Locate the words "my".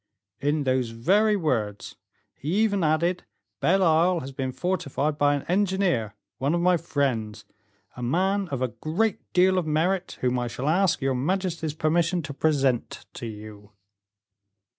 6.61-6.75